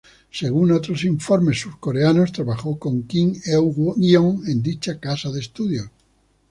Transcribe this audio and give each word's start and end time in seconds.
Según 0.31 0.71
otros 0.71 1.03
informes 1.03 1.59
surcoreanos, 1.59 2.31
trabajó 2.31 2.79
con 2.79 3.03
Kim 3.03 3.35
Eun-gyong 3.45 4.49
en 4.49 4.63
dicha 4.63 4.99
casa 4.99 5.29
de 5.29 5.41
estudios. 5.41 5.91